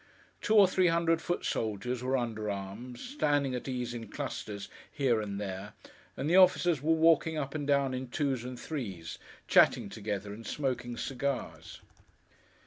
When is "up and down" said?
7.37-7.93